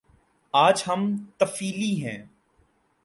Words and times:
آج 0.53 0.83
ہم 0.87 1.25
طفیلی 1.37 2.05
ہیں۔ 2.05 2.25